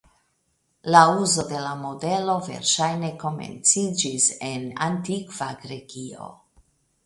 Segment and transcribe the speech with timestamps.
[0.95, 6.35] La uzo de la modelo verŝajne komenciĝis en antikva Grekio.